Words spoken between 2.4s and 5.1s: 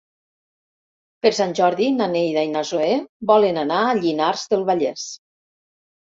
i na Zoè volen anar a Llinars del Vallès.